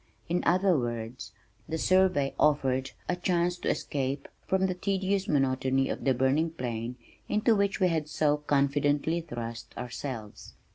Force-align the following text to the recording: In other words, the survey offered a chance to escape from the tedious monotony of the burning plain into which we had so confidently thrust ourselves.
In 0.27 0.41
other 0.47 0.75
words, 0.79 1.31
the 1.69 1.77
survey 1.77 2.33
offered 2.39 2.89
a 3.07 3.15
chance 3.15 3.55
to 3.59 3.69
escape 3.69 4.27
from 4.47 4.65
the 4.65 4.73
tedious 4.73 5.27
monotony 5.27 5.89
of 5.89 6.05
the 6.05 6.15
burning 6.15 6.49
plain 6.49 6.95
into 7.29 7.55
which 7.55 7.79
we 7.79 7.89
had 7.89 8.09
so 8.09 8.37
confidently 8.37 9.21
thrust 9.21 9.77
ourselves. 9.77 10.55